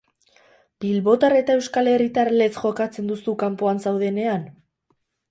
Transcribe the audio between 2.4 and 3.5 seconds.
lez jokatzen duzu